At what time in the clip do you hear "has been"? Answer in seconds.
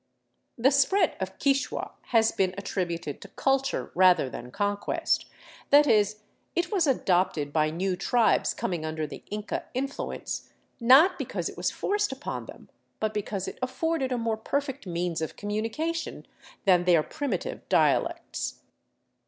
2.05-2.55